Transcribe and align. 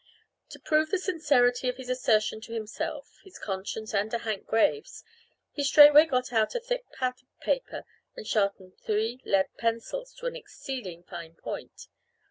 To 0.49 0.59
prove 0.59 0.89
the 0.89 0.97
sincerity 0.97 1.69
of 1.69 1.77
his 1.77 1.87
assertion 1.87 2.41
to 2.41 2.53
himself, 2.53 3.19
his 3.23 3.37
conscience, 3.37 3.93
and 3.93 4.09
to 4.09 4.17
Hank 4.17 4.47
Graves, 4.47 5.03
he 5.51 5.63
straightway 5.63 6.07
got 6.07 6.33
out 6.33 6.55
a 6.55 6.59
thick 6.59 6.91
pad 6.91 7.21
of 7.21 7.39
paper 7.39 7.85
and 8.15 8.25
sharpened 8.25 8.79
three 8.79 9.21
lead 9.25 9.55
pencils 9.59 10.15
to 10.15 10.25
an 10.25 10.35
exceeding 10.35 11.03
fine 11.03 11.35
point. 11.35 11.85